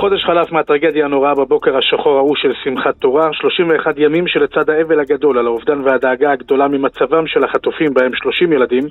חודש 0.00 0.24
חלף 0.24 0.52
מהטרגדיה 0.52 1.04
הנוראה 1.04 1.34
בבוקר 1.34 1.76
השחור 1.76 2.16
ההוא 2.16 2.36
של 2.36 2.52
שמחת 2.64 2.94
תורה, 2.96 3.28
31 3.32 3.94
ימים 3.98 4.26
שלצד 4.26 4.70
האבל 4.70 5.00
הגדול 5.00 5.38
על 5.38 5.46
האובדן 5.46 5.80
והדאגה 5.80 6.32
הגדולה 6.32 6.68
ממצבם 6.68 7.26
של 7.26 7.44
החטופים 7.44 7.94
בהם 7.94 8.14
30 8.14 8.52
ילדים, 8.52 8.82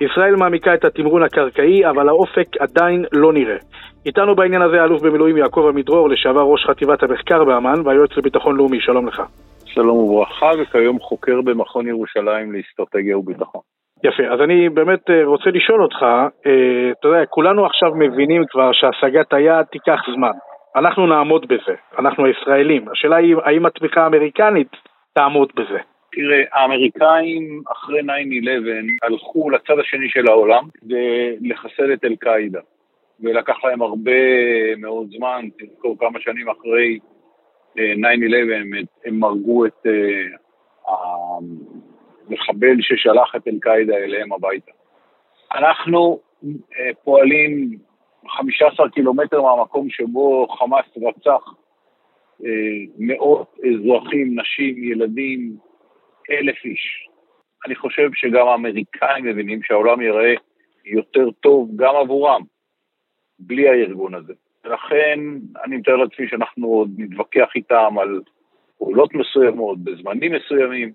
ישראל 0.00 0.36
מעמיקה 0.36 0.74
את 0.74 0.84
התמרון 0.84 1.22
הקרקעי, 1.22 1.86
אבל 1.90 2.08
האופק 2.08 2.46
עדיין 2.60 3.04
לא 3.12 3.32
נראה. 3.32 3.56
איתנו 4.06 4.34
בעניין 4.34 4.62
הזה 4.62 4.84
אלוף 4.84 5.02
במילואים 5.02 5.36
יעקב 5.36 5.66
עמידרור, 5.68 6.08
לשעבר 6.08 6.42
ראש 6.42 6.66
חטיבת 6.66 7.02
המחקר 7.02 7.44
באמ"ן 7.44 7.80
והיועץ 7.84 8.16
לביטחון 8.16 8.56
לאומי, 8.56 8.80
שלום 8.80 9.08
לך. 9.08 9.22
שלום 9.66 9.96
וברכה, 9.96 10.50
וכיום 10.58 11.00
חוקר 11.00 11.40
במכון 11.44 11.86
ירושלים 11.86 12.52
לאסטרטגיה 12.52 13.18
וביטחון. 13.18 13.60
יפה, 14.04 14.22
אז 14.34 14.40
אני 14.40 14.68
באמת 14.68 15.10
אה, 15.10 15.24
רוצה 15.24 15.50
לשאול 15.50 15.82
אותך, 15.82 16.02
אה, 16.46 16.90
אתה 17.00 17.08
יודע, 17.08 17.26
כולנו 17.26 17.66
עכשיו 17.66 17.94
מבינים 17.94 18.42
כבר 18.50 18.70
שהשגת 18.72 19.32
היעד 19.32 19.64
תיקח 19.64 20.00
זמן. 20.16 20.53
אנחנו 20.76 21.06
נעמוד 21.06 21.46
בזה, 21.48 21.74
אנחנו 21.98 22.24
הישראלים. 22.24 22.88
השאלה 22.88 23.16
היא, 23.16 23.36
האם 23.44 23.66
התמיכה 23.66 24.02
האמריקנית 24.02 24.76
תעמוד 25.12 25.52
בזה? 25.56 25.78
תראה, 26.12 26.42
האמריקאים 26.52 27.62
אחרי 27.72 28.00
9-11 28.00 28.04
הלכו 29.02 29.50
לצד 29.50 29.78
השני 29.78 30.08
של 30.08 30.28
העולם 30.28 30.64
כדי 30.74 31.36
לחסל 31.40 31.92
את 31.92 32.04
אל-קאעידה. 32.04 32.60
ולקח 33.20 33.64
להם 33.64 33.82
הרבה 33.82 34.12
מאוד 34.76 35.08
זמן, 35.16 35.48
תזכור 35.58 35.96
כמה 35.98 36.20
שנים 36.20 36.48
אחרי 36.48 36.98
9-11 37.76 37.78
אה, 37.78 37.92
הם 39.04 39.24
הרגו 39.24 39.66
את 39.66 39.86
uh, 39.86 40.90
המחבל 42.30 42.76
ששלח 42.80 43.36
את 43.36 43.48
אל-קאעידה 43.48 43.96
אליהם 43.96 44.32
הביתה. 44.32 44.72
אנחנו 45.54 46.18
uh, 46.44 46.46
פועלים 47.04 47.78
15 48.28 48.88
קילומטר 48.90 49.42
מהמקום 49.42 49.90
שבו 49.90 50.46
חמאס 50.48 50.84
רצח 50.96 51.54
uh, 52.40 52.44
מאות 52.98 53.58
אזרחים, 53.58 54.40
נשים, 54.40 54.84
ילדים, 54.84 55.56
אלף 56.30 56.64
איש. 56.64 57.08
אני 57.66 57.74
חושב 57.74 58.10
שגם 58.14 58.48
האמריקאים 58.48 59.24
מבינים 59.24 59.62
שהעולם 59.62 60.00
ייראה 60.00 60.34
יותר 60.84 61.30
טוב 61.30 61.70
גם 61.76 61.94
עבורם, 61.96 62.42
בלי 63.38 63.68
הארגון 63.68 64.14
הזה. 64.14 64.32
ולכן 64.64 65.20
אני 65.64 65.76
מתאר 65.76 65.96
לעצמי 65.96 66.28
שאנחנו 66.28 66.68
עוד 66.68 66.90
נתווכח 66.98 67.48
איתם 67.56 67.98
על 67.98 68.20
פעולות 68.78 69.14
מסוימות, 69.14 69.78
בזמנים 69.84 70.32
מסוימים, 70.32 70.92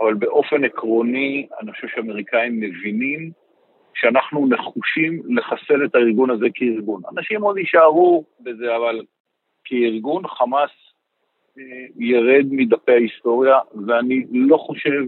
אבל 0.00 0.14
באופן 0.14 0.64
עקרוני, 0.64 1.46
אני 1.60 1.72
חושב 1.72 1.88
שאמריקאים 1.88 2.60
מבינים 2.60 3.30
שאנחנו 4.00 4.46
נחושים 4.46 5.22
לחסל 5.28 5.84
את 5.84 5.94
הארגון 5.94 6.30
הזה 6.30 6.46
כארגון. 6.54 7.02
אנשים 7.16 7.42
עוד 7.42 7.58
יישארו 7.58 8.24
בזה, 8.40 8.76
אבל 8.76 9.02
כארגון 9.64 10.26
חמאס 10.26 10.70
אה, 11.58 11.62
ירד 11.98 12.46
מדפי 12.50 12.92
ההיסטוריה, 12.92 13.58
ואני 13.86 14.24
לא 14.32 14.56
חושב 14.56 15.02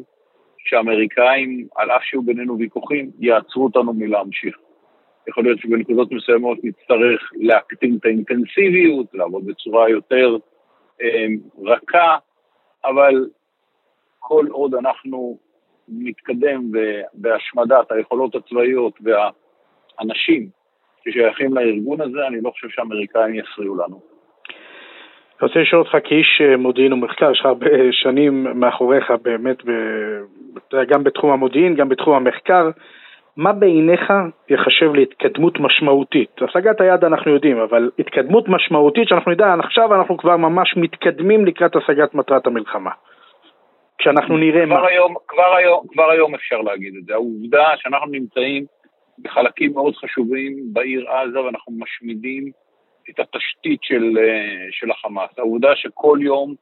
שהאמריקאים, 0.58 1.66
על 1.76 1.90
אף 1.90 2.02
שהיו 2.04 2.22
בינינו 2.22 2.58
ויכוחים, 2.58 3.10
יעצרו 3.18 3.64
אותנו 3.64 3.92
מלהמשיך. 3.92 4.56
יכול 5.28 5.44
להיות 5.44 5.60
שבנקודות 5.60 6.12
מסוימות 6.12 6.58
נצטרך 6.62 7.30
להקטין 7.36 7.96
את 8.00 8.04
האינטנסיביות, 8.04 9.06
לעבוד 9.14 9.46
בצורה 9.46 9.90
יותר 9.90 10.36
אה, 11.02 11.26
רכה, 11.64 12.16
אבל 12.84 13.26
כל 14.18 14.46
עוד 14.50 14.74
אנחנו 14.74 15.38
נתקדם 15.90 16.62
בהשמדת 17.14 17.92
היכולות 17.92 18.34
הצבאיות 18.34 18.98
והאנשים 19.00 20.48
ששייכים 21.04 21.54
לארגון 21.54 22.00
הזה, 22.00 22.26
אני 22.26 22.40
לא 22.40 22.50
חושב 22.50 22.68
שהאמריקאים 22.68 23.34
יפריעו 23.34 23.74
לנו. 23.74 24.00
אני 25.40 25.48
רוצה 25.48 25.60
לשאול 25.60 25.82
אותך 25.82 25.96
כאיש 26.04 26.40
אה, 26.40 26.56
מודיעין 26.56 26.92
ומחקר, 26.92 27.30
יש 27.30 27.40
לך 27.40 27.46
הרבה 27.46 27.70
שנים 27.90 28.60
מאחוריך 28.60 29.10
באמת, 29.22 29.56
גם 30.88 31.04
בתחום 31.04 31.30
המודיעין, 31.30 31.74
גם 31.74 31.88
בתחום 31.88 32.14
המחקר. 32.14 32.70
מה 33.36 33.52
בעיניך 33.52 34.12
יחשב 34.48 34.94
להתקדמות 34.94 35.60
משמעותית? 35.60 36.42
השגת 36.42 36.80
היעד 36.80 37.04
אנחנו 37.04 37.30
יודעים, 37.30 37.58
אבל 37.58 37.90
התקדמות 37.98 38.48
משמעותית 38.48 39.08
שאנחנו 39.08 39.30
נדע, 39.30 39.54
עכשיו 39.58 39.94
אנחנו 39.94 40.16
כבר 40.16 40.36
ממש 40.36 40.76
מתקדמים 40.76 41.46
לקראת 41.46 41.76
השגת 41.76 42.14
מטרת 42.14 42.46
המלחמה. 42.46 42.90
כשאנחנו 43.98 44.36
נראה 44.36 44.66
כבר 44.66 44.80
מה... 44.80 44.86
היום, 44.86 45.14
כבר, 45.28 45.54
היום, 45.56 45.86
כבר 45.88 46.10
היום 46.10 46.34
אפשר 46.34 46.60
להגיד 46.60 46.96
את 46.96 47.04
זה. 47.04 47.14
העובדה 47.14 47.66
שאנחנו 47.76 48.06
נמצאים 48.06 48.64
בחלקים 49.18 49.72
מאוד 49.72 49.96
חשובים 49.96 50.56
בעיר 50.72 51.10
עזה 51.10 51.40
ואנחנו 51.40 51.72
משמידים 51.78 52.50
את 53.10 53.20
התשתית 53.20 53.82
של, 53.82 54.18
אה, 54.18 54.66
של 54.70 54.90
החמאס. 54.90 55.30
העובדה 55.38 55.76
שכל 55.76 56.18
יום 56.22 56.54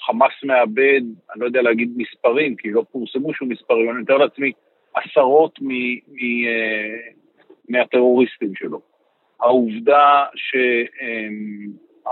חמאס 0.00 0.32
מאבד, 0.44 1.00
אני 1.32 1.40
לא 1.40 1.46
יודע 1.46 1.62
להגיד 1.62 1.92
מספרים, 1.96 2.56
כי 2.56 2.70
לא 2.70 2.84
פורסמו 2.92 3.34
שום 3.34 3.48
מספרים, 3.48 3.90
אני 3.90 3.98
מתאר 4.00 4.16
לעצמי 4.16 4.52
עשרות 4.94 5.58
מ, 5.60 5.68
מ, 5.68 6.46
אה, 6.46 6.96
מהטרוריסטים 7.68 8.54
שלו. 8.54 8.80
העובדה 9.40 10.24
שההרס 12.04 12.08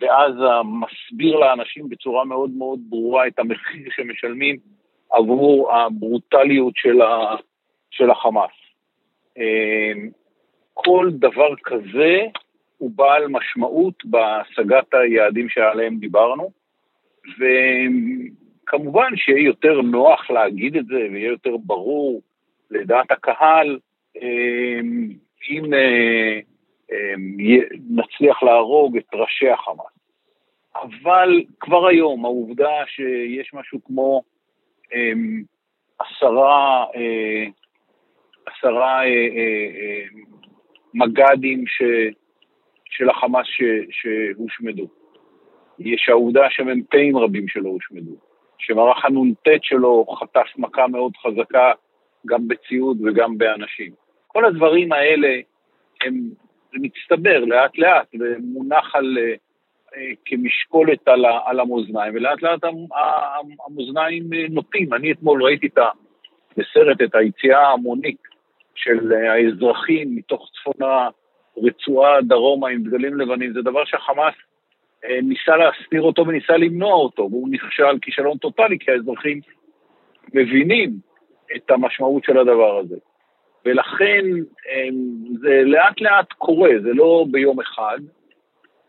בעזה 0.00 0.44
מסביר 0.64 1.36
לאנשים 1.36 1.88
בצורה 1.88 2.24
מאוד 2.24 2.50
מאוד 2.50 2.80
ברורה 2.88 3.26
את 3.26 3.38
המחיר 3.38 3.88
שמשלמים 3.96 4.56
עבור 5.12 5.72
הברוטליות 5.72 6.72
של, 6.76 7.02
ה, 7.02 7.36
של 7.90 8.10
החמאס. 8.10 8.50
אמ, 9.36 10.10
כל 10.74 11.10
דבר 11.12 11.54
כזה 11.64 12.18
הוא 12.78 12.90
בעל 12.94 13.26
משמעות 13.28 14.04
בהשגת 14.04 14.94
היעדים 14.94 15.48
שעליהם 15.48 15.96
דיברנו, 15.98 16.50
וכמובן 17.38 19.16
שיהיה 19.16 19.46
יותר 19.46 19.80
נוח 19.80 20.30
להגיד 20.30 20.76
את 20.76 20.86
זה 20.86 21.08
ויהיה 21.12 21.28
יותר 21.28 21.56
ברור 21.56 22.22
לדעת 22.70 23.10
הקהל 23.10 23.78
אמ, 24.16 25.08
אם 25.50 25.74
אה, 25.74 26.40
נצליח 27.90 28.42
להרוג 28.42 28.96
את 28.96 29.14
ראשי 29.14 29.48
החמאס. 29.48 30.00
אבל 30.76 31.42
כבר 31.60 31.86
היום 31.86 32.24
העובדה 32.24 32.82
שיש 32.86 33.54
משהו 33.54 33.84
כמו 33.84 34.22
אמ, 34.94 35.42
עשרה, 35.98 36.84
אה, 36.96 37.46
עשרה 38.46 39.04
אה, 39.04 39.28
אה, 39.36 40.04
מג"דים 40.94 41.66
ש, 41.66 41.82
של 42.84 43.10
החמאס 43.10 43.46
שהושמדו. 43.90 44.86
יש 45.78 46.08
העובדה 46.08 46.46
שמ"פים 46.50 47.16
רבים 47.16 47.48
שלו 47.48 47.70
הושמדו, 47.70 48.16
שמערך 48.58 49.04
הנ"ט 49.04 49.48
שלו 49.62 50.06
חטף 50.20 50.46
מכה 50.56 50.86
מאוד 50.88 51.12
חזקה 51.16 51.72
גם 52.26 52.48
בציוד 52.48 52.98
וגם 53.04 53.38
באנשים. 53.38 53.92
כל 54.26 54.44
הדברים 54.44 54.92
האלה 54.92 55.40
הם 56.04 56.14
זה 56.72 56.78
מצטבר 56.80 57.44
לאט 57.44 57.78
לאט 57.78 58.08
ומונח 58.20 58.96
על, 58.96 59.18
אה, 59.18 59.34
כמשקולת 60.24 61.08
על, 61.08 61.24
על 61.44 61.60
המאזניים, 61.60 62.14
ולאט 62.14 62.42
לאט 62.42 62.60
המאזניים 63.66 64.30
נוטים. 64.50 64.94
אני 64.94 65.12
אתמול 65.12 65.44
ראיתי 65.44 65.66
את 65.66 65.78
בסרט 66.56 67.02
את 67.02 67.14
היציאה 67.14 67.60
ההמונית 67.60 68.22
של 68.74 69.12
האזרחים 69.12 70.16
מתוך 70.16 70.50
צפון 70.54 70.88
הרצועה 71.56 72.20
דרומה 72.22 72.68
עם 72.68 72.82
דגלים 72.82 73.20
לבנים, 73.20 73.52
זה 73.52 73.62
דבר 73.62 73.84
שהחמאס 73.84 74.34
אה, 75.04 75.18
ניסה 75.22 75.56
להסתיר 75.56 76.02
אותו 76.02 76.26
וניסה 76.26 76.56
למנוע 76.56 76.94
אותו, 76.94 77.28
והוא 77.30 77.48
נכשל 77.50 77.98
כישלון 78.02 78.38
טוטאלי, 78.38 78.78
כי 78.78 78.90
האזרחים 78.90 79.40
מבינים 80.34 80.90
את 81.56 81.70
המשמעות 81.70 82.24
של 82.24 82.38
הדבר 82.38 82.78
הזה. 82.78 82.96
ולכן 83.64 84.24
אמ, 84.68 85.36
זה 85.40 85.62
לאט 85.64 86.00
לאט 86.00 86.32
קורה, 86.32 86.70
זה 86.82 86.92
לא 86.94 87.26
ביום 87.30 87.60
אחד, 87.60 87.98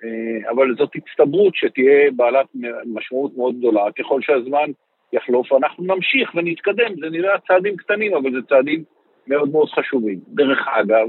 אה, 0.04 0.50
אבל 0.50 0.76
זאת 0.78 0.90
הצטברות 0.96 1.56
שתהיה 1.56 2.12
בעלת 2.16 2.46
משמעות 2.86 3.38
מאוד 3.38 3.58
גדולה. 3.58 3.92
ככל 4.00 4.22
שהזמן 4.22 4.72
יחלוף, 5.14 5.54
אנחנו 5.54 5.84
נמשיך 5.84 6.36
ונתקדם. 6.36 6.96
זה 7.02 7.10
נראה 7.10 7.40
צעדים 7.48 7.78
קטנים, 7.78 8.14
אבל 8.14 8.32
זה 8.32 8.40
צעדים 8.50 8.84
מאוד 9.28 9.50
מאוד 9.52 9.70
חשובים. 9.70 10.20
דרך 10.28 10.68
אגב, 10.68 11.08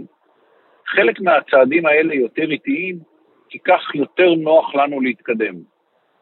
חלק 0.86 1.20
מהצעדים 1.20 1.86
האלה 1.86 2.14
יותר 2.14 2.50
איטיים, 2.50 2.98
כי 3.48 3.58
כך 3.58 3.94
יותר 3.94 4.34
נוח 4.34 4.74
לנו 4.74 5.00
להתקדם. 5.00 5.54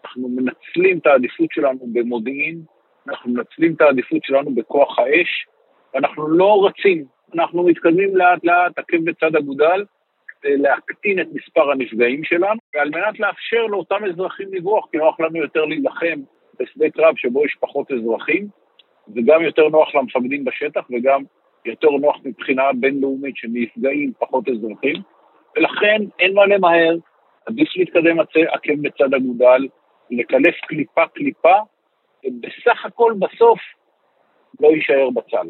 אנחנו 0.05 0.29
מנצלים 0.29 0.99
את 0.99 1.07
העדיפות 1.07 1.49
שלנו 1.53 1.79
במודיעין, 1.93 2.61
אנחנו 3.09 3.33
מנצלים 3.33 3.75
את 3.75 3.81
העדיפות 3.81 4.25
שלנו 4.25 4.55
בכוח 4.55 4.99
האש, 4.99 5.47
ואנחנו 5.95 6.29
לא 6.29 6.67
רצים, 6.67 7.05
אנחנו 7.35 7.63
מתקדמים 7.63 8.17
לאט 8.17 8.45
לאט, 8.45 8.79
עקב 8.79 8.97
בצד 9.05 9.37
אגודל, 9.37 9.85
כדי 10.29 10.57
להקטין 10.57 11.21
את 11.21 11.27
מספר 11.33 11.71
הנפגעים 11.71 12.25
שלנו, 12.25 12.61
ועל 12.75 12.91
מנת 12.91 13.21
לאפשר 13.21 13.67
לאותם 13.67 14.05
אזרחים 14.05 14.55
לברוח, 14.55 14.87
כי 14.91 14.99
נוח 14.99 15.21
לנו 15.21 15.37
יותר 15.37 15.65
להילחם 15.65 16.21
בשדה 16.61 16.91
קרב 16.91 17.15
שבו 17.17 17.45
יש 17.45 17.57
פחות 17.61 17.93
אזרחים, 17.93 18.49
וגם 19.17 19.43
יותר 19.43 19.69
נוח 19.69 19.95
למפקדים 19.95 20.45
בשטח, 20.45 20.81
וגם 20.91 21.23
יותר 21.65 21.91
נוח 21.91 22.17
מבחינה 22.25 22.63
בינלאומית 22.75 23.37
שנפגעים 23.37 24.13
פחות 24.19 24.49
אזרחים, 24.49 24.97
ולכן 25.57 26.03
אין 26.19 26.35
מה 26.35 26.47
למהר, 26.47 26.97
עדיף 27.47 27.77
להתקדם 27.77 28.21
עקב 28.21 28.73
בצד 28.83 29.15
אגודל, 29.15 29.69
לקלף 30.11 30.55
קליפה-קליפה, 30.67 31.57
ובסך 32.25 32.87
הכל 32.87 33.15
בסוף 33.19 33.61
לא 34.61 34.69
יישאר 34.69 35.09
בצד. 35.11 35.45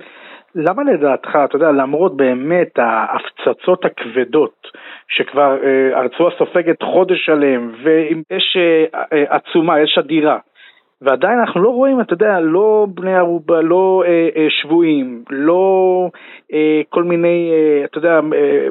למה 0.55 0.83
לדעתך, 0.83 1.39
אתה 1.45 1.57
יודע, 1.57 1.73
למרות 1.73 2.17
באמת 2.17 2.79
ההפצצות 2.79 3.85
הכבדות 3.85 4.67
שכבר 5.09 5.57
אה, 5.65 5.99
הרצועה 5.99 6.31
סופגת 6.39 6.83
חודש 6.83 7.27
שלם 7.27 7.73
ועם 7.83 8.23
אש 8.33 8.57
אה, 8.57 8.85
אה, 9.13 9.37
עצומה, 9.37 9.85
אש 9.85 9.99
אדירה, 9.99 10.39
ועדיין 11.03 11.39
אנחנו 11.39 11.63
לא 11.63 11.69
רואים, 11.69 12.01
אתה 12.01 12.13
יודע, 12.15 12.41
לא 12.41 12.87
בני 12.95 13.17
ערובה, 13.17 13.61
לא 13.61 14.03
אה, 14.07 14.29
אה, 14.37 14.47
שבויים, 14.51 15.25
לא 15.31 16.09
אה, 16.53 16.81
כל 16.89 17.03
מיני, 17.03 17.51
אה, 17.53 17.85
אתה 17.85 17.99
יודע, 17.99 18.21
אה, 18.35 18.69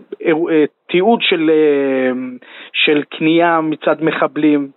אה, 0.50 0.64
תיעוד 0.90 1.20
של, 1.22 1.52
אה, 1.54 2.12
של 2.74 3.04
קנייה 3.10 3.62
מצד 3.62 3.96
מחבלים. 4.02 4.70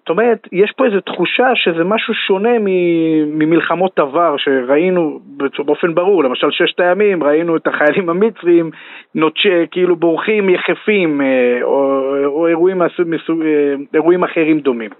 זאת 0.00 0.08
אומרת, 0.08 0.48
יש 0.52 0.72
פה 0.76 0.86
איזו 0.86 1.00
תחושה 1.00 1.48
שזה 1.54 1.84
משהו 1.84 2.14
שונה 2.14 2.58
ממלחמות 3.26 3.98
עבר 3.98 4.36
שראינו 4.36 5.20
באופן 5.64 5.94
ברור, 5.94 6.24
למשל 6.24 6.46
ששת 6.50 6.80
הימים, 6.80 7.24
ראינו 7.24 7.56
את 7.56 7.66
החיילים 7.66 8.10
המצרים 8.10 8.70
נוטשה, 9.14 9.66
כאילו 9.70 9.96
בורחים 9.96 10.50
יחפים, 10.50 11.20
אה, 11.20 11.62
או, 11.62 12.00
או 12.26 12.46
אירועים, 12.46 12.82
מסוג, 13.06 13.42
אה, 13.42 13.74
אירועים 13.94 14.24
אחרים 14.24 14.60
דומים. 14.60 14.90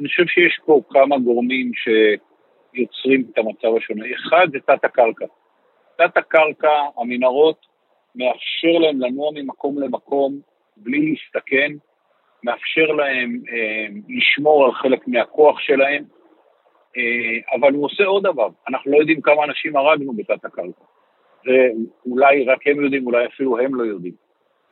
אני 0.00 0.08
חושב 0.08 0.26
שיש 0.26 0.60
פה 0.64 0.80
כמה 0.90 1.18
גורמים 1.18 1.70
שיוצרים 1.74 3.24
את 3.32 3.38
המצב 3.38 3.76
השונה. 3.76 4.04
אחד 4.14 4.46
זה 4.52 4.58
תת 4.60 4.84
הקרקע. 4.84 5.26
תת 5.96 6.16
הקרקע, 6.16 6.72
המנהרות, 6.98 7.66
מאפשר 8.16 8.78
להם 8.80 9.00
לנוע 9.00 9.30
ממקום 9.34 9.82
למקום 9.82 10.32
בלי 10.76 11.10
להסתכן, 11.10 11.72
מאפשר 12.44 12.86
להם 12.86 13.40
אה, 13.52 13.86
לשמור 14.08 14.64
על 14.64 14.72
חלק 14.72 15.08
מהכוח 15.08 15.60
שלהם, 15.60 16.04
אה, 16.96 17.56
אבל 17.58 17.72
הוא 17.72 17.84
עושה 17.84 18.04
עוד 18.04 18.22
דבר, 18.22 18.48
אנחנו 18.68 18.92
לא 18.92 18.96
יודעים 18.96 19.20
כמה 19.20 19.44
אנשים 19.44 19.76
הרגנו 19.76 20.12
בתת 20.12 20.44
הקרקע. 20.44 20.84
ואולי 21.44 22.44
רק 22.44 22.66
הם 22.66 22.84
יודעים, 22.84 23.06
אולי 23.06 23.26
אפילו 23.26 23.58
הם 23.58 23.74
לא 23.74 23.82
יודעים. 23.82 24.14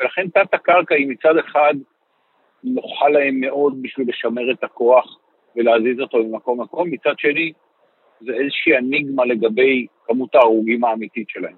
ולכן 0.01 0.29
תת 0.29 0.55
הקרקע 0.55 0.95
היא 0.95 1.09
מצד 1.09 1.37
אחד 1.37 1.75
נוחה 2.65 3.09
להם 3.09 3.41
מאוד 3.41 3.83
בשביל 3.83 4.09
לשמר 4.09 4.51
את 4.51 4.65
הכוח 4.65 5.19
ולהזיז 5.57 6.01
אותו 6.01 6.25
ממקום 6.25 6.61
למקום, 6.61 6.91
מצד 6.91 7.15
שני 7.19 7.53
זה 8.21 8.33
איזושהי 8.33 8.77
אניגמה 8.77 9.25
לגבי 9.25 9.87
כמות 10.05 10.35
ההרוגים 10.35 10.85
האמיתית 10.85 11.29
שלהם. 11.29 11.57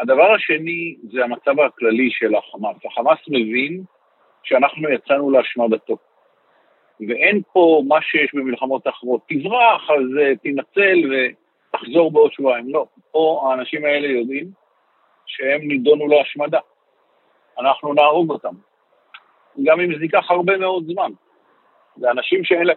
הדבר 0.00 0.34
השני 0.34 0.96
זה 1.12 1.24
המצב 1.24 1.60
הכללי 1.60 2.10
של 2.10 2.34
החמאס. 2.34 2.76
החמאס 2.84 3.18
מבין 3.28 3.82
שאנחנו 4.46 4.90
יצאנו 4.90 5.30
להשמדתו. 5.30 5.96
ואין 7.08 7.42
פה 7.52 7.82
מה 7.88 8.02
שיש 8.02 8.34
במלחמות 8.34 8.88
אחרות, 8.88 9.20
תברח, 9.28 9.90
אז 9.90 10.04
תנצל 10.42 10.98
ותחזור 11.10 12.12
בעוד 12.12 12.32
שבועיים. 12.32 12.68
לא, 12.68 12.86
פה 13.10 13.48
האנשים 13.50 13.84
האלה 13.84 14.08
יודעים 14.08 14.50
שהם 15.26 15.60
נידונו 15.68 16.08
להשמדה. 16.08 16.60
אנחנו 17.58 17.94
נהרוג 17.94 18.30
אותם. 18.30 18.54
גם 19.64 19.80
אם 19.80 19.98
זה 19.98 20.04
ייקח 20.04 20.30
הרבה 20.30 20.56
מאוד 20.56 20.84
זמן. 20.86 21.10
זה 21.96 22.10
אנשים 22.10 22.44
שאין 22.44 22.66
להם 22.66 22.76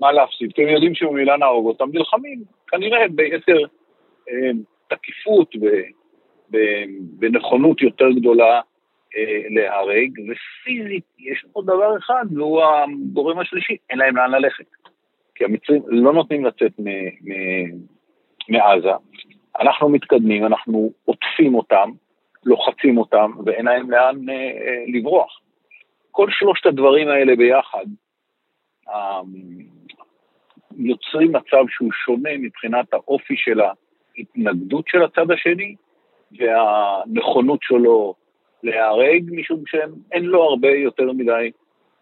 מה 0.00 0.12
להפסיד, 0.12 0.52
כי 0.52 0.62
הם 0.62 0.68
יודעים 0.68 0.94
שבמילה 0.94 1.36
נהרוג 1.36 1.66
אותם, 1.66 1.88
נלחמים 1.92 2.44
כנראה 2.68 3.08
ביתר 3.08 3.58
אה, 4.28 4.50
תקיפות, 4.88 5.54
בנכונות 6.90 7.82
יותר 7.82 8.10
גדולה 8.10 8.60
אה, 9.16 9.42
להרג, 9.50 10.10
ופיזית 10.10 11.04
יש 11.18 11.44
עוד 11.52 11.66
דבר 11.66 11.98
אחד, 11.98 12.24
והוא 12.34 12.62
הגורם 12.62 13.38
השלישי, 13.38 13.76
אין 13.90 13.98
להם 13.98 14.16
לאן 14.16 14.30
ללכת. 14.30 14.66
כי 15.34 15.44
המצרים 15.44 15.82
לא 15.86 16.12
נותנים 16.12 16.44
לצאת 16.44 16.72
מעזה. 18.48 18.92
אנחנו 19.60 19.88
מתקדמים, 19.88 20.46
אנחנו 20.46 20.92
עוטפים 21.04 21.54
אותם, 21.54 21.90
לוחצים 22.44 22.98
אותם, 22.98 23.30
ואין 23.44 23.64
להם 23.64 23.90
לאן 23.90 24.28
אה, 24.28 24.84
לברוח. 24.94 25.40
כל 26.10 26.26
שלושת 26.30 26.66
הדברים 26.66 27.08
האלה 27.08 27.36
ביחד 27.36 27.84
אמ, 28.88 29.66
יוצרים 30.76 31.32
מצב 31.32 31.64
שהוא 31.68 31.92
שונה 31.92 32.30
מבחינת 32.38 32.94
האופי 32.94 33.34
של 33.36 33.60
ההתנגדות 33.60 34.84
של 34.88 35.02
הצד 35.02 35.30
השני 35.30 35.74
והנכונות 36.32 37.58
שלו 37.62 38.14
להיהרג, 38.66 39.30
משום 39.32 39.62
שאין 39.66 40.24
לו 40.24 40.42
הרבה 40.42 40.68
יותר 40.68 41.12
מדי 41.12 41.50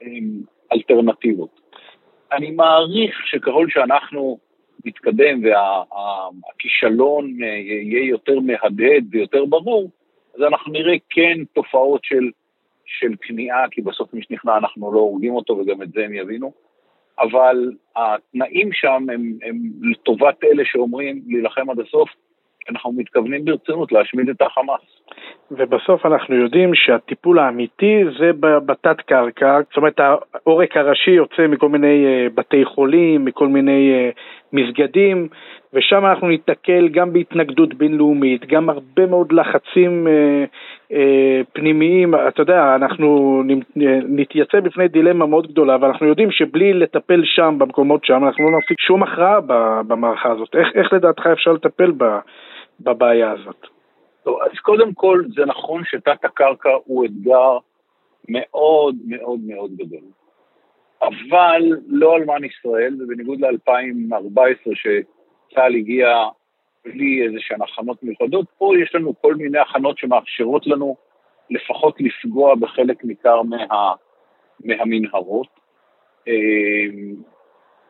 אמ, 0.03 0.41
אלטרנטיבות. 0.73 1.61
אני 2.33 2.51
מעריך 2.51 3.27
שככל 3.27 3.67
שאנחנו 3.69 4.39
נתקדם 4.85 5.41
והכישלון 5.45 7.43
אה, 7.43 7.49
יהיה 7.49 8.09
יותר 8.09 8.41
מהדהד 8.41 9.05
ויותר 9.11 9.45
ברור, 9.45 9.91
אז 10.35 10.43
אנחנו 10.43 10.73
נראה 10.73 10.95
כן 11.11 11.45
תופעות 11.53 12.01
של 12.05 12.31
של 12.87 13.15
כניעה, 13.21 13.69
כי 13.71 13.83
בסוף 13.83 14.15
מי 14.15 14.23
שנכנע 14.23 14.57
אנחנו 14.57 14.93
לא 14.93 14.99
הורגים 14.99 15.35
אותו 15.35 15.53
וגם 15.53 15.83
את 15.83 15.93
זה 15.93 16.05
הם 16.05 16.15
יבינו, 16.15 16.53
אבל 17.19 17.73
התנאים 17.97 18.73
שם 18.73 19.07
הם, 19.13 19.39
הם 19.43 19.57
לטובת 19.83 20.45
אלה 20.45 20.63
שאומרים 20.67 21.23
להילחם 21.27 21.71
עד 21.71 21.81
הסוף, 21.81 22.11
אנחנו 22.71 22.93
מתכוונים 22.93 23.45
ברצינות 23.45 23.93
להשמיד 23.93 24.29
את 24.29 24.43
החמאס. 24.43 24.94
ובסוף 25.51 26.07
אנחנו 26.07 26.35
יודעים 26.35 26.75
שהטיפול 26.75 27.39
האמיתי 27.39 28.05
זה 28.19 28.31
בתת 28.41 29.01
קרקע, 29.01 29.61
זאת 29.69 29.77
אומרת 29.77 30.01
העורק 30.01 30.77
הראשי 30.77 31.11
יוצא 31.11 31.47
מכל 31.47 31.69
מיני 31.69 32.07
אה, 32.07 32.27
בתי 32.35 32.65
חולים, 32.65 33.25
מכל 33.25 33.49
מיני 33.49 33.93
אה, 33.93 34.11
מסגדים, 34.53 35.29
ושם 35.73 36.07
אנחנו 36.07 36.29
ניתקל 36.29 36.89
גם 36.89 37.13
בהתנגדות 37.13 37.75
בינלאומית, 37.75 38.47
גם 38.47 38.71
הרבה 38.71 39.07
מאוד 39.07 39.33
לחצים 39.33 40.07
אה, 40.09 41.41
פנימיים, 41.53 42.15
אתה 42.15 42.43
יודע, 42.43 42.75
אנחנו 42.75 43.43
נתייצב 44.09 44.59
בפני 44.59 44.89
דילמה 44.89 45.27
מאוד 45.27 45.47
גדולה, 45.47 45.77
ואנחנו 45.81 46.07
יודעים 46.07 46.31
שבלי 46.31 46.73
לטפל 46.73 47.21
שם, 47.25 47.55
במקומות 47.59 48.05
שם, 48.05 48.25
אנחנו 48.25 48.51
לא 48.51 48.59
נפיק 48.59 48.81
שום 48.81 49.03
הכרעה 49.03 49.41
במערכה 49.87 50.31
הזאת. 50.33 50.55
איך, 50.55 50.69
איך 50.75 50.93
לדעתך 50.93 51.27
אפשר 51.27 51.53
לטפל 51.53 51.93
בבעיה 52.81 53.31
הזאת? 53.31 53.74
טוב, 54.25 54.39
אז 54.43 54.59
קודם 54.59 54.95
כל 54.95 55.23
זה 55.37 55.45
נכון 55.47 55.83
שתת 55.85 56.25
הקרקע 56.25 56.71
הוא 56.85 57.05
אתגר 57.05 57.59
מאוד 58.29 58.97
מאוד 59.07 59.41
מאוד 59.41 59.71
גדול. 59.77 60.05
אבל 61.03 61.63
לא 61.87 62.17
אלמן 62.17 62.45
ישראל, 62.45 62.97
ובניגוד 63.03 63.41
ל-2014 63.41 64.71
שצה"ל 64.75 65.75
הגיע 65.75 66.09
בלי 66.85 67.27
איזה 67.27 67.37
שהן 67.41 67.63
הכנות 67.63 68.03
מיוחדות, 68.03 68.47
פה 68.59 68.73
יש 68.83 68.95
לנו 68.95 69.15
כל 69.21 69.35
מיני 69.35 69.59
הכנות 69.59 69.99
שמאפשרות 69.99 70.67
לנו 70.67 70.97
לפחות 71.51 72.01
לפגוע 72.01 72.55
בחלק 72.55 73.05
ניכר 73.05 73.43
מה, 73.43 73.93
מהמנהרות. 74.61 75.47
אמ, 76.27 77.15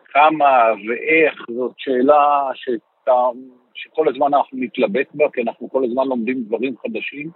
כמה 0.05 0.73
ואיך 0.89 1.47
זאת 1.49 1.73
שאלה 1.77 2.51
שאתה, 2.55 3.29
שכל 3.75 4.09
הזמן 4.09 4.35
אנחנו 4.35 4.59
נתלבט 4.59 5.09
בה, 5.15 5.25
כי 5.33 5.43
אנחנו 5.43 5.71
כל 5.71 5.85
הזמן 5.85 6.07
לומדים 6.07 6.43
דברים 6.43 6.75
חדשים, 6.83 7.31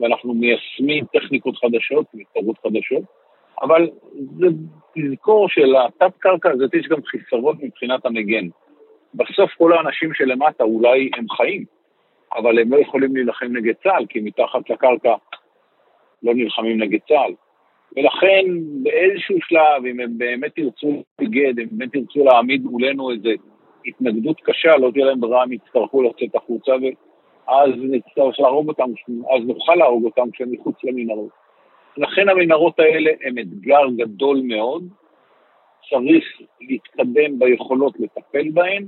ואנחנו 0.00 0.34
מיישמים 0.34 1.04
טכניקות 1.12 1.56
חדשות 1.56 2.06
והתקרבות 2.14 2.58
חדשות, 2.58 3.02
אבל 3.62 3.90
זה 4.38 4.46
תזכור 4.94 5.48
שלתת-קרקע 5.48 6.50
הזאת 6.50 6.74
יש 6.74 6.88
גם 6.88 7.02
חיסרון 7.04 7.56
מבחינת 7.60 8.06
המגן. 8.06 8.48
בסוף 9.14 9.50
כל 9.58 9.72
האנשים 9.72 10.14
שלמטה 10.14 10.64
אולי 10.64 11.10
הם 11.16 11.28
חיים, 11.28 11.64
אבל 12.36 12.58
הם 12.58 12.72
לא 12.72 12.76
יכולים 12.76 13.16
להילחם 13.16 13.46
נגד 13.46 13.74
צה"ל, 13.82 14.06
כי 14.08 14.20
מתחת 14.20 14.70
לקרקע 14.70 15.14
לא 16.22 16.34
נלחמים 16.34 16.82
נגד 16.82 16.98
צה"ל. 17.08 17.34
ולכן 17.96 18.44
באיזשהו 18.82 19.36
שלב, 19.40 19.86
אם 19.86 20.00
הם 20.00 20.18
באמת 20.18 20.58
ירצו 20.58 21.02
להתנגד, 21.20 21.58
אם 21.58 21.66
באמת 21.70 21.94
ירצו 21.94 22.24
להעמיד 22.24 22.64
מולנו 22.64 23.10
איזו 23.10 23.30
התנגדות 23.86 24.40
קשה, 24.40 24.76
לא 24.76 24.90
תהיה 24.90 25.04
להם 25.04 25.20
ברירה, 25.20 25.42
הם 25.42 25.52
יצטרכו 25.52 26.02
לצאת 26.02 26.34
החוצה, 26.34 26.72
ואז 26.72 27.70
נצטרך 27.76 28.40
להרוג 28.40 28.68
אותם, 28.68 28.90
אז 29.36 29.46
נוכל 29.46 29.74
להרוג 29.74 30.04
אותם 30.04 30.30
כשהם 30.32 30.52
מחוץ 30.52 30.76
למנהרות. 30.84 31.30
לכן 31.96 32.28
המנהרות 32.28 32.78
האלה 32.78 33.10
הן 33.24 33.38
אתגר 33.38 33.86
גדול 33.96 34.40
מאוד, 34.44 34.84
צריך 35.90 36.24
להתקדם 36.60 37.38
ביכולות 37.38 37.94
לטפל 38.00 38.50
בהן, 38.52 38.86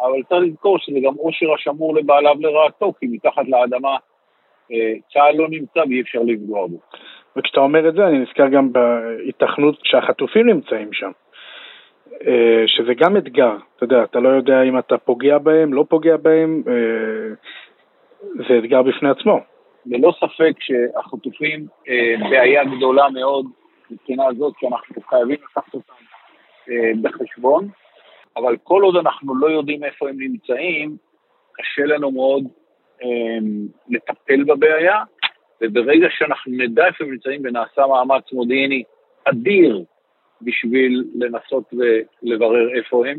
אבל 0.00 0.22
צריך 0.28 0.42
לזכור 0.42 0.78
שזה 0.78 0.98
גם 1.02 1.14
עושר 1.14 1.54
השמור 1.54 1.94
לבעליו 1.94 2.34
לרעתו, 2.40 2.92
כי 3.00 3.06
מתחת 3.06 3.48
לאדמה 3.48 3.96
אה, 4.72 4.92
צה"ל 5.12 5.36
לא 5.36 5.48
נמצא 5.48 5.80
ואי 5.88 6.00
אפשר 6.00 6.18
לפגוע 6.22 6.66
בו. 6.66 6.78
וכשאתה 7.36 7.60
אומר 7.60 7.88
את 7.88 7.94
זה, 7.94 8.06
אני 8.06 8.18
נזכר 8.18 8.48
גם 8.48 8.72
בהיתכנות 8.72 9.78
שהחטופים 9.82 10.46
נמצאים 10.46 10.92
שם. 10.92 11.10
אה, 12.12 12.62
שזה 12.66 12.94
גם 12.94 13.16
אתגר, 13.16 13.56
אתה 13.76 13.84
יודע, 13.84 14.04
אתה 14.04 14.20
לא 14.20 14.28
יודע 14.28 14.62
אם 14.62 14.78
אתה 14.78 14.98
פוגע 14.98 15.38
בהם, 15.38 15.74
לא 15.74 15.84
פוגע 15.88 16.16
בהם, 16.16 16.62
אה, 16.68 17.34
זה 18.48 18.58
אתגר 18.58 18.82
בפני 18.82 19.08
עצמו. 19.08 19.40
ללא 19.86 20.12
ספק 20.20 20.52
שהחטופים 20.60 21.66
בעיה 22.30 22.64
גדולה 22.64 23.08
מאוד 23.10 23.46
מבחינה 23.90 24.26
הזאת, 24.26 24.54
שאנחנו 24.60 25.02
חייבים 25.02 25.36
לקחת 25.50 25.74
אותם 25.74 25.94
בחשבון, 27.02 27.68
אבל 28.36 28.56
כל 28.62 28.82
עוד 28.82 28.96
אנחנו 28.96 29.34
לא 29.34 29.46
יודעים 29.46 29.84
איפה 29.84 30.08
הם 30.08 30.16
נמצאים, 30.18 30.96
קשה 31.52 31.84
לנו 31.84 32.10
מאוד 32.10 32.44
לטפל 33.88 34.44
בבעיה, 34.44 35.02
וברגע 35.60 36.06
שאנחנו 36.10 36.52
נדע 36.52 36.86
איפה 36.86 37.04
הם 37.04 37.10
נמצאים 37.10 37.40
ונעשה 37.44 37.86
מאמץ 37.86 38.32
מודיעיני 38.32 38.82
אדיר 39.24 39.84
בשביל 40.42 41.04
לנסות 41.14 41.74
ולברר 41.74 42.76
איפה 42.76 43.06
הם, 43.06 43.18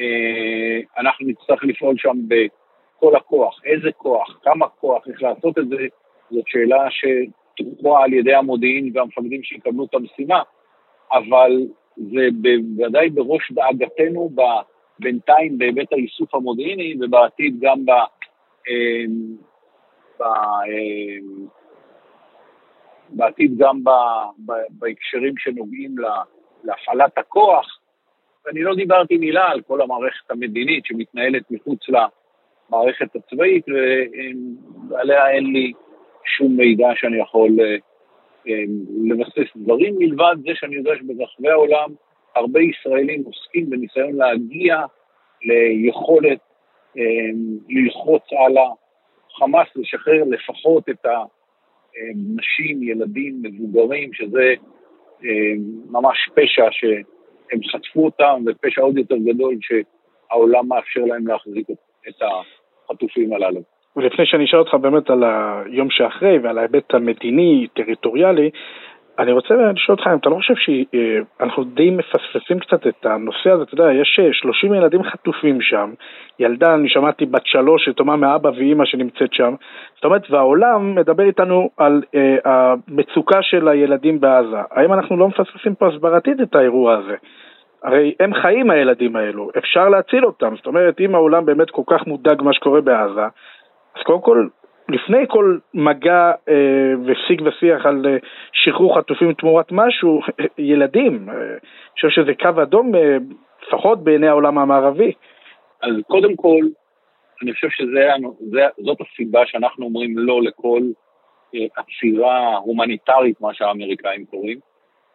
אה, 0.00 0.80
אנחנו 0.98 1.26
נצטרך 1.26 1.64
לפעול 1.64 1.94
שם 1.98 2.16
בכל 2.28 3.16
הכוח. 3.16 3.60
איזה 3.64 3.92
כוח, 3.92 4.38
כמה 4.42 4.68
כוח, 4.68 5.08
איך 5.08 5.22
לעשות 5.22 5.58
את 5.58 5.68
זה, 5.68 5.86
זאת 6.30 6.44
שאלה 6.46 6.86
שתוכרע 6.90 8.04
על 8.04 8.12
ידי 8.12 8.34
המודיעין 8.34 8.90
והמפקדים 8.94 9.42
שיקבלו 9.42 9.84
את 9.84 9.94
המשימה, 9.94 10.42
אבל 11.12 11.66
זה 11.96 12.28
בוודאי 12.32 13.10
בראש 13.10 13.52
דאגתנו 13.52 14.30
בינתיים 14.98 15.58
בהיבט 15.58 15.92
האיסוף 15.92 16.34
המודיעיני 16.34 16.94
ובעתיד 17.00 17.60
גם 17.60 17.84
ב... 17.84 17.90
אה, 18.68 19.04
ב 20.18 20.22
אה, 20.22 21.18
בעתיד 23.08 23.58
גם 23.58 23.84
ב, 23.84 23.90
ב, 24.46 24.52
בהקשרים 24.70 25.34
שנוגעים 25.38 25.98
לה, 25.98 26.22
להפעלת 26.64 27.18
הכוח. 27.18 27.78
ואני 28.46 28.62
לא 28.62 28.74
דיברתי 28.74 29.16
מילה 29.16 29.48
על 29.50 29.60
כל 29.60 29.80
המערכת 29.80 30.30
המדינית 30.30 30.86
שמתנהלת 30.86 31.42
מחוץ 31.50 31.80
למערכת 31.88 33.16
הצבאית, 33.16 33.64
ועליה 34.88 35.30
אין 35.30 35.52
לי 35.52 35.72
שום 36.24 36.56
מידע 36.56 36.88
שאני 36.94 37.20
יכול 37.20 37.50
אה, 37.60 37.76
אה, 38.48 38.64
לבסס 39.04 39.56
דברים, 39.56 39.94
מלבד 39.98 40.34
זה 40.42 40.50
שאני 40.54 40.76
יודע 40.76 40.90
שברחבי 40.96 41.50
העולם 41.50 41.94
הרבה 42.34 42.60
ישראלים 42.60 43.22
עוסקים 43.26 43.70
בניסיון 43.70 44.16
להגיע 44.16 44.76
ליכולת 45.44 46.38
אה, 46.98 47.02
ללחוץ 47.68 48.22
על 48.46 48.56
החמאס, 49.30 49.68
לשחרר 49.76 50.22
לפחות 50.26 50.88
את 50.88 51.06
ה... 51.06 51.22
נשים, 52.36 52.82
ילדים, 52.82 53.42
מבוגרים, 53.42 54.12
שזה 54.12 54.54
ממש 55.90 56.30
פשע 56.34 56.66
שהם 56.70 57.60
חטפו 57.72 58.04
אותם, 58.04 58.44
ופשע 58.46 58.82
עוד 58.82 58.98
יותר 58.98 59.16
גדול 59.16 59.54
שהעולם 59.60 60.68
מאפשר 60.68 61.00
להם 61.00 61.26
להחזיק 61.26 61.66
את 62.08 62.22
החטופים 62.22 63.32
הללו. 63.32 63.60
ולפני 63.96 64.26
שאני 64.26 64.44
אשאל 64.44 64.58
אותך 64.58 64.74
באמת 64.74 65.10
על 65.10 65.24
היום 65.24 65.90
שאחרי 65.90 66.38
ועל 66.38 66.58
ההיבט 66.58 66.94
המדיני, 66.94 67.66
טריטוריאלי, 67.74 68.50
אני 69.18 69.32
רוצה 69.32 69.54
לשאול 69.54 69.96
אותך 69.98 70.06
אם 70.06 70.18
אתה 70.18 70.30
לא 70.30 70.34
חושב 70.34 70.54
שאנחנו 70.54 71.64
די 71.64 71.90
מפספסים 71.90 72.58
קצת 72.58 72.86
את 72.86 73.06
הנושא 73.06 73.50
הזה, 73.50 73.62
אתה 73.62 73.74
יודע, 73.74 73.92
יש 73.92 74.20
30 74.32 74.74
ילדים 74.74 75.02
חטופים 75.02 75.60
שם, 75.60 75.90
ילדה, 76.38 76.74
אני 76.74 76.88
שמעתי 76.88 77.26
בת 77.26 77.46
שלוש 77.46 77.84
שתאמר 77.84 78.16
מאבא 78.16 78.48
ואימא 78.48 78.84
שנמצאת 78.84 79.32
שם, 79.32 79.54
זאת 79.94 80.04
אומרת, 80.04 80.30
והעולם 80.30 80.94
מדבר 80.94 81.24
איתנו 81.24 81.70
על 81.76 82.02
אה, 82.14 82.36
המצוקה 82.44 83.42
של 83.42 83.68
הילדים 83.68 84.20
בעזה. 84.20 84.60
האם 84.70 84.92
אנחנו 84.92 85.16
לא 85.16 85.28
מפספסים 85.28 85.74
פה 85.74 85.88
הסברתית 85.88 86.40
את 86.40 86.54
האירוע 86.54 86.94
הזה? 86.94 87.14
הרי 87.84 88.14
הם 88.20 88.34
חיים 88.34 88.70
הילדים 88.70 89.16
האלו, 89.16 89.50
אפשר 89.58 89.88
להציל 89.88 90.24
אותם, 90.24 90.56
זאת 90.56 90.66
אומרת, 90.66 91.00
אם 91.00 91.14
העולם 91.14 91.46
באמת 91.46 91.70
כל 91.70 91.82
כך 91.86 92.06
מודאג 92.06 92.42
מה 92.42 92.52
שקורה 92.52 92.80
בעזה, 92.80 93.24
אז 93.96 94.02
קודם 94.02 94.20
כל 94.20 94.46
לפני 94.92 95.24
כל 95.28 95.58
מגע 95.74 96.32
אה, 96.48 96.92
ושיג 97.04 97.42
ושיח 97.44 97.86
על 97.86 98.06
אה, 98.06 98.16
שחרור 98.52 98.98
חטופים 98.98 99.32
תמורת 99.32 99.72
משהו, 99.72 100.20
ילדים, 100.58 101.28
אה, 101.28 101.34
אני 101.34 101.94
חושב 101.94 102.08
שזה 102.10 102.32
קו 102.34 102.62
אדום, 102.62 102.94
אה, 102.94 103.16
לפחות 103.68 104.04
בעיני 104.04 104.28
העולם 104.28 104.58
המערבי. 104.58 105.12
אז 105.82 105.94
קודם 106.06 106.36
כל, 106.36 106.60
אני 107.42 107.52
חושב 107.52 107.68
שזאת 107.70 108.98
הסיבה 109.00 109.46
שאנחנו 109.46 109.84
אומרים 109.84 110.18
לא 110.18 110.42
לכל 110.42 110.80
אה, 111.54 111.66
עצירה 111.76 112.56
הומניטרית, 112.56 113.40
מה 113.40 113.54
שהאמריקאים 113.54 114.24
קוראים. 114.24 114.58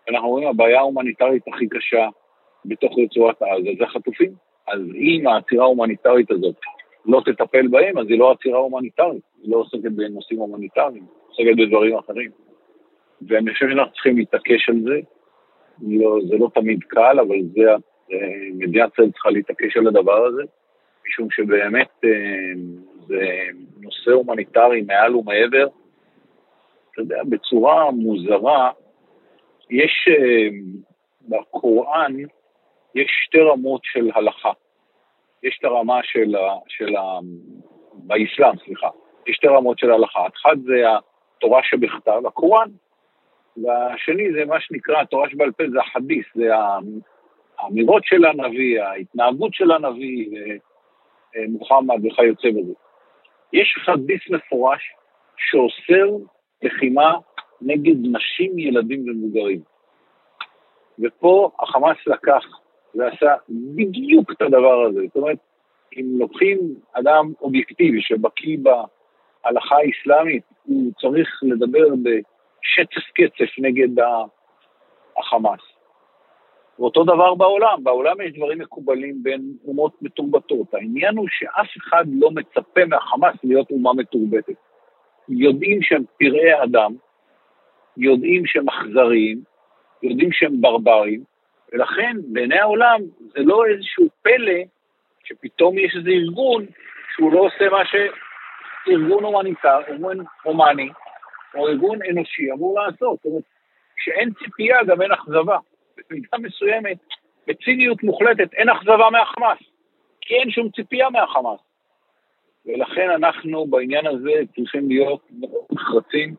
אנחנו 0.10 0.28
אומרים, 0.28 0.48
הבעיה 0.48 0.80
ההומניטרית 0.80 1.44
הכי 1.48 1.68
קשה 1.68 2.08
בתוך 2.66 2.94
רצועת 3.04 3.42
עזה 3.42 3.70
זה 3.78 3.84
החטופים. 3.84 4.32
אז 4.68 4.80
אם 4.96 5.28
העצירה 5.28 5.64
ההומניטרית 5.64 6.32
הזאת 6.32 6.56
לא 7.06 7.22
תטפל 7.26 7.68
בהם, 7.68 7.98
אז 7.98 8.06
היא 8.10 8.20
לא 8.20 8.32
עצירה 8.32 8.60
הומניטרית, 8.60 9.24
היא 9.42 9.52
לא 9.52 9.58
עוסקת 9.58 9.92
בנושאים 9.92 10.40
הומניטריים, 10.40 11.04
היא 11.04 11.28
עוסקת 11.28 11.58
בדברים 11.58 11.98
אחרים. 11.98 12.32
ואני 13.22 13.54
חושב 13.54 13.70
שאנחנו 13.70 13.94
צריכים 13.94 14.18
להתעקש 14.18 14.70
על 14.70 14.82
זה. 14.84 15.00
לא, 15.82 16.18
זה 16.30 16.38
לא 16.38 16.50
תמיד 16.54 16.84
קל, 16.84 17.20
אבל 17.20 17.36
זה, 17.54 17.72
אה, 18.12 18.18
מדינת 18.54 18.94
ישראל 18.94 19.12
צריכה 19.12 19.30
להתעקש 19.30 19.78
על 19.78 19.88
הדבר 19.88 20.26
הזה, 20.26 20.44
משום 21.08 21.28
שבאמת 21.32 21.90
אה, 22.04 22.10
זה 23.08 23.26
נושא 23.82 24.12
הומניטרי 24.12 24.82
מעל 24.82 25.16
ומעבר. 25.16 25.68
אתה 26.92 27.02
יודע, 27.02 27.24
בצורה 27.30 27.92
מוזרה, 27.92 28.72
יש 29.70 30.08
אה, 30.10 30.48
בקוראן, 31.30 32.14
יש 32.96 33.12
שתי 33.26 33.40
רמות 33.40 33.82
של 33.84 34.10
הלכה. 34.16 34.52
יש 35.44 35.58
את 35.60 35.66
הרמה 35.66 36.00
של, 36.04 36.36
ה, 36.36 36.56
של 36.68 36.96
ה... 36.96 37.20
באסלאם, 37.94 38.58
סליחה, 38.66 38.90
שתי 39.34 39.48
רמות 39.48 39.80
של 39.80 39.92
הלכה. 39.92 40.28
אחת 40.28 40.58
זה 40.66 40.84
התורה 41.38 41.62
שבכתב, 41.64 42.22
הקוראן, 42.28 42.70
והשני 43.58 44.34
זה 44.34 44.46
מה 44.46 44.62
שנקרא, 44.62 45.02
התורה 45.02 45.30
שבעל 45.30 45.52
פה 45.52 45.64
זה 45.72 45.80
החדיס, 45.80 46.26
זה 46.36 46.50
האמירות 47.58 48.06
של 48.06 48.26
הנביא, 48.26 48.82
ההתנהגות 48.82 49.54
של 49.54 49.72
הנביא, 49.72 50.30
מוחמד 51.50 52.06
וכיוצא 52.06 52.50
בזה. 52.50 52.74
יש 53.54 53.78
חדיס 53.86 54.22
מפורש 54.30 54.82
שאוסר 55.38 56.10
לחימה 56.64 57.14
נגד 57.62 57.96
נשים, 58.12 58.60
ילדים 58.60 59.06
ומבוגרים. 59.08 59.60
ופה 61.00 61.52
החמאס 61.60 61.98
לקח 62.08 62.44
ועשה 62.96 63.36
בדיוק 63.50 64.32
את 64.32 64.42
הדבר 64.42 64.82
הזה. 64.82 65.02
זאת 65.08 65.16
אומרת, 65.16 65.38
אם 65.98 66.06
לוקחים 66.20 66.58
אדם 66.94 67.34
אובייקטיבי 67.42 68.02
שבקיא 68.02 68.58
בהלכה 69.44 69.76
האסלאמית, 69.76 70.44
הוא 70.64 70.92
צריך 71.02 71.40
לדבר 71.44 71.88
בשצף 72.04 73.08
קצף 73.14 73.52
נגד 73.58 74.04
החמאס. 75.18 75.62
ואותו 76.80 77.04
דבר 77.04 77.36
בעולם, 77.36 77.84
בעולם 77.84 78.22
יש 78.22 78.34
דברים 78.34 78.60
מקובלים 78.60 79.24
בין 79.24 79.42
אומות 79.68 80.02
מתורבתות. 80.02 80.74
העניין 80.74 81.18
הוא 81.18 81.28
שאף 81.30 81.68
אחד 81.78 82.06
לא 82.20 82.32
מצפה 82.32 82.86
מהחמאס 82.86 83.36
להיות 83.44 83.72
אומה 83.72 83.94
מתורבתת. 83.94 84.56
יודעים 85.30 85.82
שהם 85.82 86.04
פראי 86.20 86.64
אדם, 86.64 86.96
יודעים 87.98 88.46
שהם 88.46 88.70
אכזריים, 88.70 89.42
יודעים 90.04 90.32
שהם 90.32 90.62
ברברים, 90.62 91.24
ולכן 91.74 92.18
בעיני 92.28 92.60
העולם 92.60 93.02
זה 93.20 93.40
לא 93.44 93.66
איזשהו 93.66 94.08
פלא 94.22 94.62
שפתאום 95.24 95.78
יש 95.78 95.96
איזה 95.96 96.10
ארגון 96.10 96.66
שהוא 97.16 97.34
לא 97.34 97.40
עושה 97.40 97.70
מה 97.70 97.86
שארגון 98.88 99.24
הומניטר, 99.24 99.80
ארגון 99.90 100.18
הומני, 100.44 100.90
או 101.56 101.68
ארגון 101.68 102.00
אנושי 102.10 102.52
אמור 102.52 102.80
לעשות. 102.80 103.18
זאת 103.18 103.26
אומרת, 103.26 103.44
כשאין 103.98 104.30
ציפייה 104.44 104.84
גם 104.84 105.02
אין 105.02 105.12
אכזבה. 105.12 105.58
במידה 106.10 106.38
מסוימת, 106.38 106.98
בציניות 107.48 108.04
מוחלטת, 108.04 108.54
אין 108.54 108.70
אכזבה 108.70 109.10
מהחמאס, 109.12 109.58
כי 110.22 110.36
אין 110.36 110.52
שום 110.52 110.70
ציפייה 110.70 111.10
מהחמאס. 111.10 111.60
ולכן 112.66 113.10
אנחנו 113.10 113.68
בעניין 113.68 114.08
הזה 114.08 114.32
צריכים 114.56 114.88
להיות 114.88 115.22
נחרצים. 115.72 116.36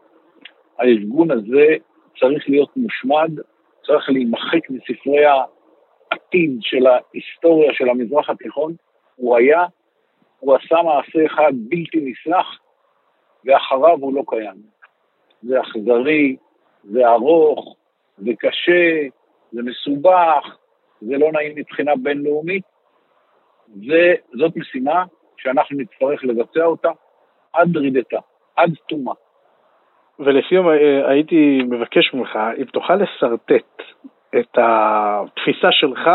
הארגון 0.79 1.31
הזה 1.31 1.77
צריך 2.21 2.49
להיות 2.49 2.77
מושמד, 2.77 3.31
צריך 3.87 4.11
להימחק 4.11 4.71
מספרי 4.71 5.25
העתיד 5.25 6.59
של 6.61 6.87
ההיסטוריה 6.87 7.75
של 7.75 7.89
המזרח 7.89 8.31
התיכון, 8.31 8.75
הוא 9.17 9.37
היה, 9.37 9.65
הוא 10.41 10.57
עשה 10.57 10.83
מעשה 10.83 11.27
אחד 11.27 11.53
בלתי 11.55 12.01
נסלח, 12.01 12.59
ואחריו 13.45 13.99
הוא 14.01 14.15
לא 14.15 14.23
קיים. 14.29 14.57
זה 15.43 15.61
אכזרי, 15.61 16.37
זה 16.85 17.09
ארוך, 17.09 17.77
זה 18.19 18.31
קשה, 18.39 19.07
זה 19.53 19.63
מסובך, 19.63 20.57
זה 21.01 21.19
לא 21.19 21.33
נעים 21.33 21.53
מבחינה 21.57 21.93
בינלאומית, 22.03 22.65
וזאת 23.69 24.57
משימה 24.57 25.05
שאנחנו 25.37 25.77
נצטרך 25.79 26.25
לבצע 26.25 26.65
אותה 26.65 26.91
עד 27.53 27.77
רידתה, 27.77 28.19
עד 28.57 28.75
תומה. 28.89 29.13
ולסיום 30.19 30.69
אה, 30.69 31.11
הייתי 31.11 31.63
מבקש 31.71 32.15
ממך, 32.15 32.39
אם 32.59 32.65
תוכל 32.65 32.95
לשרטט 32.95 33.83
את 34.39 34.59
התפיסה 34.59 35.69
שלך 35.71 36.11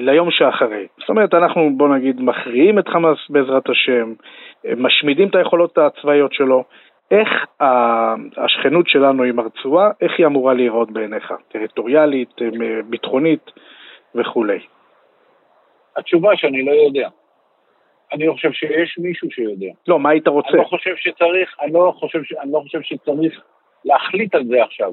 ליום 0.00 0.30
שאחרי. 0.30 0.86
זאת 0.98 1.08
אומרת, 1.08 1.34
אנחנו 1.34 1.70
בוא 1.76 1.88
נגיד 1.88 2.20
מכריעים 2.20 2.78
את 2.78 2.88
חמאס 2.88 3.18
בעזרת 3.30 3.68
השם, 3.68 4.12
אה, 4.66 4.72
משמידים 4.76 5.28
את 5.28 5.34
היכולות 5.34 5.78
הצבאיות 5.78 6.32
שלו, 6.32 6.64
איך 7.10 7.28
השכנות 8.36 8.88
שלנו 8.88 9.22
עם 9.22 9.38
הרצועה, 9.38 9.90
איך 10.00 10.12
היא 10.18 10.26
אמורה 10.26 10.54
להיראות 10.54 10.90
בעיניך? 10.90 11.34
טריטוריאלית, 11.52 12.34
ביטחונית 12.84 13.50
וכולי. 14.14 14.58
התשובה 15.96 16.36
שאני 16.36 16.64
לא 16.64 16.72
יודע. 16.72 17.08
אני 18.12 18.26
לא 18.26 18.32
חושב 18.32 18.52
שיש 18.52 18.98
מישהו 18.98 19.30
שיודע. 19.30 19.72
לא, 19.88 19.98
מה 19.98 20.10
היית 20.10 20.28
רוצה? 20.28 20.48
אני 20.48 20.58
לא 20.58 20.64
חושב 20.64 20.96
שצריך, 20.96 21.56
אני 21.60 21.72
לא 21.72 21.92
חושב, 21.96 22.22
ש, 22.24 22.32
אני 22.32 22.52
לא 22.52 22.60
חושב 22.60 22.82
שצריך 22.82 23.40
להחליט 23.84 24.34
על 24.34 24.44
זה 24.44 24.62
עכשיו. 24.62 24.92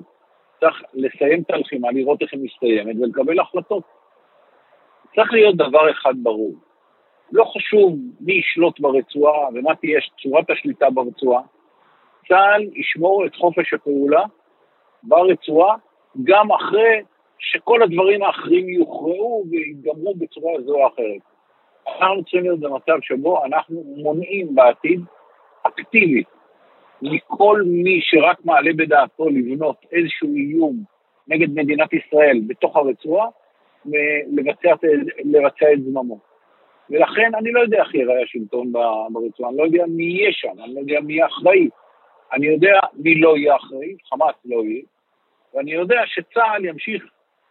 צריך 0.59 0.83
לסיים 0.93 1.41
את 1.41 1.51
הלחימה, 1.51 1.87
לראות 1.91 2.21
איך 2.21 2.33
היא 2.33 2.41
מסתיימת 2.43 2.95
ולקבל 3.01 3.39
החלטות. 3.39 3.83
צריך 5.15 5.33
להיות 5.33 5.55
דבר 5.55 5.91
אחד 5.91 6.13
ברור. 6.23 6.53
לא 7.31 7.43
חשוב 7.43 7.95
מי 8.19 8.33
ישלוט 8.33 8.79
ברצועה 8.79 9.49
ומה 9.53 9.75
תהיה 9.75 9.99
צורת 10.21 10.49
השליטה 10.49 10.89
ברצועה, 10.89 11.41
צה"ל 12.27 12.61
ישמור 12.75 13.25
את 13.25 13.35
חופש 13.35 13.73
הפעולה 13.73 14.23
ברצועה 15.03 15.75
גם 16.23 16.51
אחרי 16.51 17.01
שכל 17.39 17.83
הדברים 17.83 18.23
האחרים 18.23 18.69
יוכרעו 18.69 19.45
ויגמרו 19.51 20.15
בצורה 20.15 20.61
זו 20.61 20.75
או 20.75 20.87
אחרת. 20.87 21.21
אנחנו 21.87 22.23
צריכים 22.23 22.43
להיות 22.43 22.59
במצב 22.59 22.97
שבו 23.01 23.45
אנחנו 23.45 23.83
מונעים 23.97 24.55
בעתיד 24.55 25.01
אקטיבית 25.63 26.27
מכל 27.01 27.61
מי 27.65 27.99
שרק 28.01 28.45
מעלה 28.45 28.71
בדעתו 28.77 29.29
לבנות 29.29 29.75
איזשהו 29.91 30.35
איום 30.35 30.75
נגד 31.27 31.49
מדינת 31.49 31.93
ישראל 31.93 32.41
בתוך 32.47 32.75
הרצועה, 32.75 33.27
לבצע, 34.31 34.87
לבצע 35.25 35.73
את 35.73 35.83
זממו. 35.83 36.19
ולכן 36.89 37.31
אני 37.35 37.51
לא 37.51 37.59
יודע 37.59 37.77
איך 37.77 37.95
ייראה 37.95 38.23
השלטון 38.23 38.71
ברצועה, 39.11 39.49
אני 39.49 39.57
לא 39.57 39.63
יודע 39.63 39.83
מי 39.87 40.03
יהיה 40.03 40.31
שם, 40.31 40.63
אני 40.63 40.75
לא 40.75 40.79
יודע 40.79 40.99
מי 41.01 41.13
יהיה 41.13 41.25
אחראי. 41.25 41.69
אני 42.33 42.47
יודע 42.47 42.79
מי 42.93 43.15
לא 43.15 43.37
יהיה 43.37 43.55
אחראי, 43.55 43.95
חמאס 44.09 44.35
לא 44.45 44.63
יהיה, 44.63 44.81
ואני 45.53 45.71
יודע 45.71 46.01
שצה"ל 46.05 46.65
ימשיך 46.65 47.05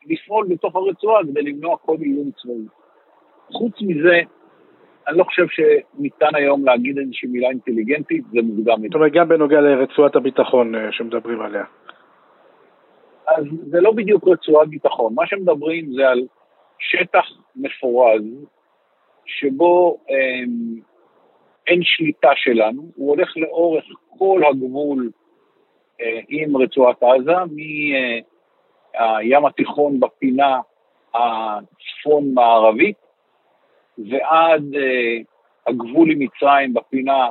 לפעול 0.06 0.46
בתוך 0.50 0.76
הרצועה 0.76 1.22
כדי 1.22 1.42
למנוע 1.42 1.76
כל 1.76 1.96
איום 2.00 2.30
צבאי. 2.42 2.66
חוץ 3.52 3.72
מזה, 3.82 4.20
אני 5.08 5.18
לא 5.18 5.24
חושב 5.24 5.46
שניתן 5.48 6.34
היום 6.34 6.64
להגיד 6.64 6.98
איזושהי 6.98 7.28
מילה 7.28 7.48
אינטליגנטית, 7.48 8.24
זה 8.32 8.38
מוקדם 8.42 8.78
מדי. 8.78 8.88
זאת 8.88 8.94
אומרת, 8.94 9.12
גם 9.12 9.28
בנוגע 9.28 9.60
לרצועת 9.60 10.16
הביטחון 10.16 10.74
אה, 10.74 10.92
שמדברים 10.92 11.40
עליה. 11.40 11.64
אז 13.26 13.45
זה 13.71 13.80
לא 13.80 13.92
בדיוק 13.92 14.28
רצועת 14.28 14.68
ביטחון, 14.68 15.14
מה 15.14 15.26
שמדברים 15.26 15.92
זה 15.92 16.09
על 16.09 16.26
שטח 16.78 17.25
מפורז, 17.56 18.23
שבו 19.26 19.99
אה, 20.11 20.42
אין 21.66 21.80
שליטה 21.83 22.30
שלנו, 22.35 22.83
הוא 22.97 23.11
הולך 23.11 23.37
לאורך 23.37 23.85
כל 24.18 24.42
הגבול 24.50 25.11
אה, 26.00 26.21
עם 26.28 26.56
רצועת 26.56 27.02
עזה, 27.02 27.37
מהים 28.99 29.47
התיכון 29.47 30.00
בפינה 30.00 30.61
הצפון-מערבית 31.14 32.97
ועד 33.99 34.75
אה, 34.75 35.18
הגבול 35.67 36.10
עם 36.10 36.19
מצרים 36.19 36.75
בפינה 36.75 37.28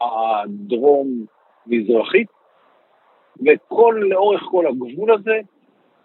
הדרום-מזרחית, 0.00 1.12
וכל, 3.36 4.00
לאורך 4.10 4.42
כל 4.50 4.66
הגבול 4.66 5.12
הזה 5.12 5.40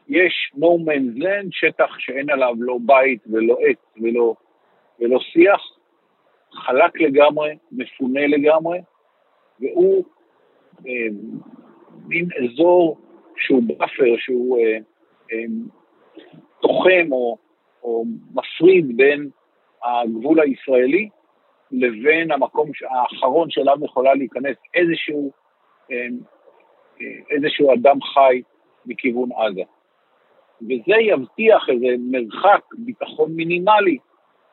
יש 0.07 0.51
no 0.55 0.67
man's 0.87 1.17
land, 1.23 1.47
שטח 1.51 1.99
שאין 1.99 2.29
עליו 2.29 2.53
לא 2.57 2.77
בית 2.85 3.23
ולא 3.27 3.57
עץ 3.61 4.01
ולא, 4.01 4.35
ולא 4.99 5.19
שיח, 5.19 5.61
חלק 6.53 7.01
לגמרי, 7.01 7.57
מפונה 7.71 8.27
לגמרי, 8.27 8.79
והוא 9.59 10.05
אה, 10.87 11.07
מין 12.07 12.29
אזור 12.43 12.97
שהוא 13.37 13.63
buffer, 13.67 14.15
שהוא 14.17 14.59
אה, 14.59 14.77
אה, 15.31 15.45
תוחם 16.61 17.11
או, 17.11 17.37
או 17.83 18.03
מפריד 18.33 18.97
בין 18.97 19.29
הגבול 19.83 20.39
הישראלי 20.39 21.09
לבין 21.71 22.31
המקום 22.31 22.71
האחרון 22.89 23.49
שאליו 23.49 23.77
יכולה 23.85 24.13
להיכנס 24.13 24.57
איזשהו, 24.73 25.31
אה, 25.91 26.07
איזשהו 27.29 27.73
אדם 27.73 28.01
חי 28.01 28.41
מכיוון 28.85 29.29
עזה. 29.31 29.61
וזה 30.61 30.95
יבטיח 31.01 31.69
איזה 31.69 31.87
מרחק 31.99 32.61
ביטחון 32.77 33.31
מינימלי, 33.31 33.97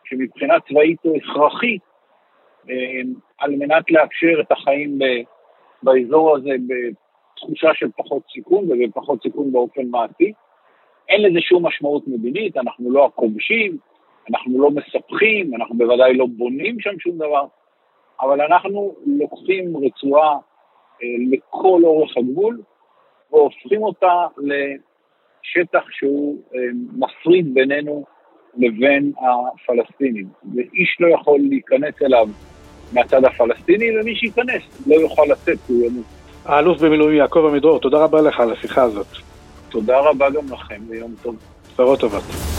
שמבחינה 0.04 0.54
צבאית 0.68 0.98
הוא 1.02 1.16
הכרחי, 1.16 1.78
אה, 2.70 3.00
על 3.38 3.50
מנת 3.57 3.90
לאפשר 3.90 4.40
את 4.40 4.52
החיים 4.52 4.98
באזור 5.83 6.37
הזה 6.37 6.50
בתחושה 6.66 7.70
של 7.74 7.88
פחות 7.96 8.22
סיכון 8.33 8.64
ובפחות 8.70 9.22
סיכון 9.22 9.52
באופן 9.52 9.87
מעשי. 9.90 10.33
אין 11.09 11.22
לזה 11.22 11.40
שום 11.40 11.66
משמעות 11.66 12.09
מדינית, 12.09 12.57
אנחנו 12.57 12.90
לא 12.90 13.07
הכובשים, 13.07 13.78
אנחנו 14.30 14.62
לא 14.62 14.70
מספחים, 14.70 15.54
אנחנו 15.54 15.78
בוודאי 15.78 16.14
לא 16.14 16.26
בונים 16.26 16.80
שם 16.80 16.98
שום 16.98 17.16
דבר, 17.16 17.46
אבל 18.20 18.40
אנחנו 18.40 18.94
לוקחים 19.07 19.76
רצועה 19.76 20.38
לכל 21.02 21.80
אורך 21.85 22.16
הגבול 22.16 22.61
והופכים 23.30 23.83
אותה 23.83 24.26
לשטח 24.38 25.85
שהוא 25.90 26.38
אה, 26.54 26.61
מפריד 26.96 27.54
בינינו 27.54 28.04
לבין 28.57 29.12
הפלסטינים, 29.18 30.26
ואיש 30.54 30.96
לא 31.00 31.14
יכול 31.14 31.40
להיכנס 31.48 31.94
אליו 32.02 32.28
מהצד 32.92 33.24
הפלסטיני, 33.24 33.98
ומי 33.98 34.16
שייכנס 34.16 34.62
לא 34.87 34.94
יוכל 34.94 35.22
לצאת 35.30 35.59
כי 35.66 35.72
הוא 35.72 35.87
ימות. 35.87 36.04
האלוף 36.44 36.78
במילואים 36.80 37.16
יעקב 37.16 37.46
עמידרור, 37.48 37.80
תודה 37.80 38.04
רבה 38.04 38.20
לך 38.20 38.40
על 38.40 38.52
השיחה 38.52 38.83
הזאת. 38.83 39.07
תודה 39.68 40.00
רבה 40.00 40.30
גם 40.30 40.44
לכם, 40.52 40.80
ויום 40.88 41.14
טוב. 41.22 41.37
בשורות 41.72 42.00
טובות. 42.00 42.54